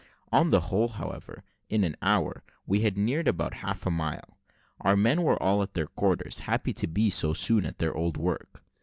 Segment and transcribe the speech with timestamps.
[0.31, 4.39] On the whole, however, in an hour we had neared about half a mile.
[4.79, 8.17] Our men were all at their quarters, happy to be so soon at their old
[8.17, 8.63] work.